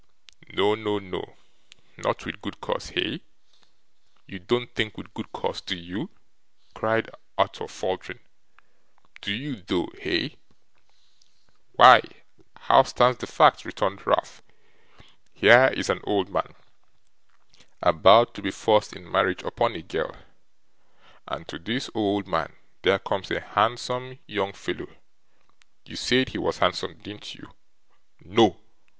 [0.51, 1.35] 'No, no, no;
[1.95, 3.21] not with good cause, hey?
[4.25, 6.09] You don't think with good cause, do you?'
[6.73, 8.17] cried Arthur, faltering.
[9.21, 10.37] 'Do you though, hey?'
[11.73, 12.01] 'Why,
[12.61, 14.41] how stands the fact?' returned Ralph.
[15.35, 16.55] 'Here is an old man
[17.83, 20.15] about to be forced in marriage upon a girl;
[21.27, 24.87] and to this old man there comes a handsome young fellow
[25.85, 27.53] you said he was handsome, didn't you?'
[28.21, 28.59] 'No!